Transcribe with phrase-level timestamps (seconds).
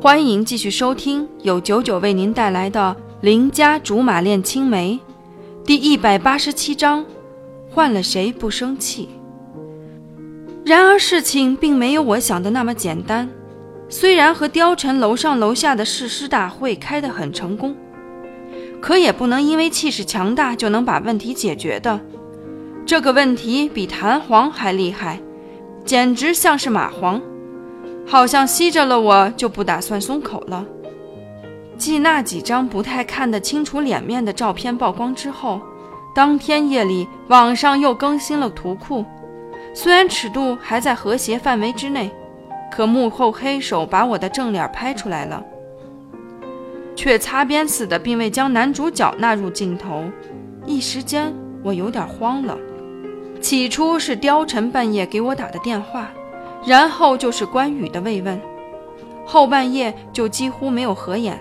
[0.00, 5.00] 欢迎继续收听由九九为您带来的《邻家竹马恋青梅》
[5.66, 7.04] 第一百八十七章：
[7.68, 9.08] 换了谁不生气？
[10.64, 13.28] 然而事情并没有我想的那么简单。
[13.88, 17.74] 虽然和貂蝉楼上楼下的誓师大会开得很成功，
[18.80, 22.00] 可也不能因为气势强大就能把问题解决的。
[22.86, 25.20] 这个问题比弹簧还厉害，
[25.84, 27.20] 简直像是蚂蟥，
[28.08, 30.64] 好像吸着了我就不打算松口了。
[31.76, 35.60] 继那几张不太看得清楚脸面的照片曝光之后，
[36.14, 39.04] 当天夜里网上又更新了图库，
[39.74, 42.10] 虽然尺度还在和谐范围之内。
[42.70, 45.42] 可幕后黑手把我的正脸拍出来了，
[46.94, 50.04] 却擦边似的并未将男主角纳入镜头。
[50.66, 51.32] 一时间
[51.62, 52.56] 我有点慌了。
[53.40, 56.10] 起初是貂蝉半夜给我打的电话，
[56.66, 58.40] 然后就是关羽的慰问，
[59.24, 61.38] 后半夜就几乎没有合眼，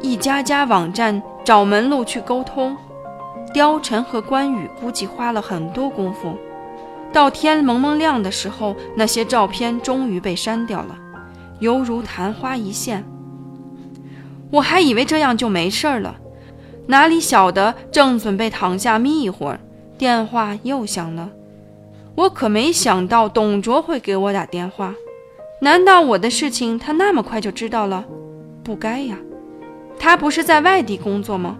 [0.00, 2.76] 一家家网站找门路去沟通。
[3.54, 6.36] 貂蝉和关羽估计花了很多功夫。
[7.12, 10.96] 到天蒙蒙亮的时候，那些照片终于被删掉了，
[11.58, 13.04] 犹如昙花一现。
[14.50, 16.16] 我还以为这样就没事了，
[16.86, 19.60] 哪里晓得正准备躺下眯一会儿，
[19.98, 21.28] 电话又响了。
[22.14, 24.94] 我可没想到董卓会给我打电话，
[25.60, 28.04] 难道我的事情他那么快就知道了？
[28.62, 29.16] 不该呀，
[29.98, 31.58] 他不是在外地工作吗？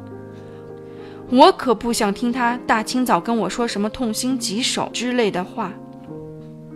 [1.31, 5.73] 我可不想听他大清早跟我说什么痛心疾首之类的话，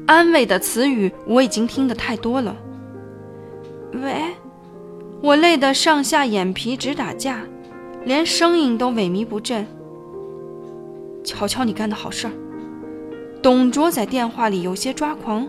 [0.06, 2.56] 安慰的词语我已经听得太多了。
[3.92, 4.14] 喂，
[5.20, 7.42] 我累得上下眼皮直打架，
[8.04, 9.66] 连声音都萎靡不振。
[11.22, 12.32] 瞧瞧你干的好事儿！
[13.42, 15.46] 董卓在电话里有些抓狂。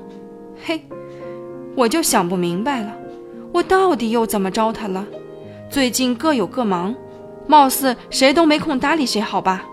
[0.64, 0.82] 嘿，
[1.76, 2.96] 我就想不明白了，
[3.52, 5.06] 我到底又怎么着他了？
[5.70, 6.96] 最近各有各忙。
[7.50, 9.64] 貌似谁都没空搭理谁，好吧？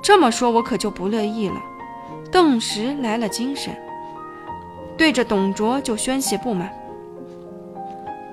[0.00, 1.56] 这么说，我可就不乐意了。
[2.30, 3.74] 顿时来了精神，
[4.96, 6.72] 对着董卓就宣泄不满。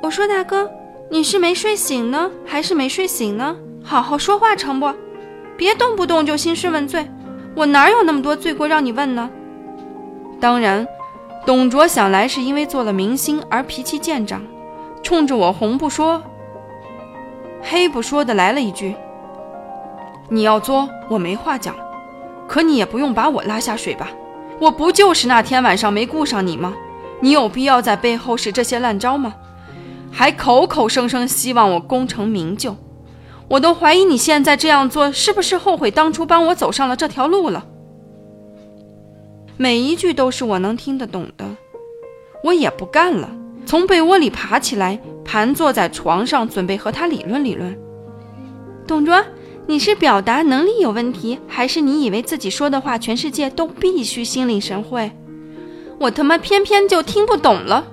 [0.02, 0.70] 我说：“大哥，
[1.10, 3.56] 你是没睡醒呢，还是没睡醒呢？
[3.84, 4.94] 好好说话成不？
[5.58, 7.08] 别动不动就兴师问罪，
[7.56, 9.30] 我哪有那么多罪过让你问呢？”
[10.40, 10.88] 当然，
[11.46, 14.42] 董卓想来是因为做了明星而脾气见长，
[15.04, 16.22] 冲着我红不说。
[17.62, 18.96] 黑不说的来了一句
[20.30, 21.76] ：“你要作，我没话讲，
[22.48, 24.10] 可你也不用把我拉下水吧？
[24.60, 26.74] 我不就是那天晚上没顾上你吗？
[27.20, 29.36] 你有必要在背后使这些烂招吗？
[30.12, 32.76] 还口口声声希望我功成名就，
[33.52, 37.66] 我都怀疑你现在这样做是不是后悔当初帮我走上了这条路了？
[39.58, 41.46] 每一句都是我能听得懂的，
[42.46, 43.30] 我也不干了。”
[43.68, 47.78] 从被窝里爬起来，盘坐在床上，准备和他理论理论。
[48.88, 49.22] 董卓，
[49.68, 55.12] 你是表达能力有问题，还是你以为自己说的话全世界都必须心领神会？
[56.00, 57.86] 我他妈偏偏就听不懂了。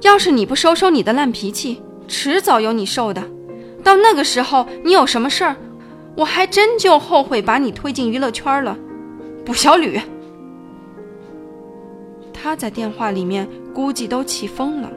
[0.00, 3.22] 要是你不收收你的烂脾气，迟早有你受的。
[3.86, 5.54] 到那个时候，你有什么事儿，
[6.16, 8.76] 我还真就后悔把你推进娱乐圈了。
[9.44, 10.00] 卜小吕。
[12.32, 14.90] 他在电话里面估计都气疯了。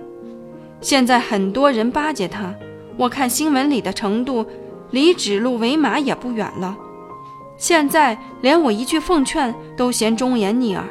[0.81, 2.51] 现在很多人巴结他，
[2.97, 4.43] 我看新闻里的程度，
[4.89, 6.75] 离指鹿为马也不远了。
[7.57, 10.83] 现在连我一句奉劝都嫌忠言逆耳，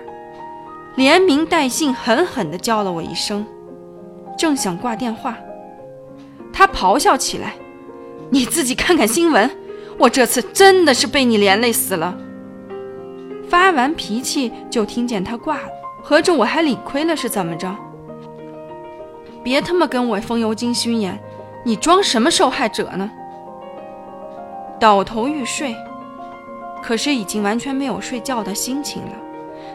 [0.94, 3.44] 连名带姓狠狠地叫了我一声。
[4.38, 5.36] 正想挂电话，
[6.52, 7.56] 他咆哮起来
[8.30, 9.50] ：“你自己看看新闻，
[9.98, 12.16] 我这次真的是被你连累死了。”
[13.48, 15.68] 发完脾气就听见他挂了。
[16.02, 17.74] 合着我还理亏了是怎么着？
[19.42, 21.18] 别他妈跟我风油精熏眼，
[21.64, 23.10] 你装什么受害者呢？
[24.80, 25.74] 倒头欲睡，
[26.82, 29.12] 可是已经完全没有睡觉的心情了。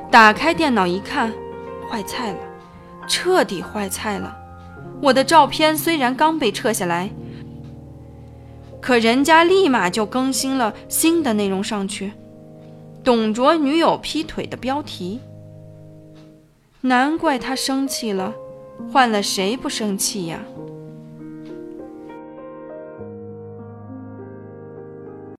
[0.10, 1.32] 打开电脑一看，
[1.90, 2.38] 坏菜了，
[3.08, 4.36] 彻底坏菜了。
[5.02, 7.10] 我的照片虽然刚被撤下来，
[8.84, 12.12] 可人家立马就更新了新的内容上去，
[13.02, 15.22] 董卓女友劈腿的标题。
[16.82, 18.34] 难怪他生气了，
[18.92, 20.42] 换了谁不生气呀？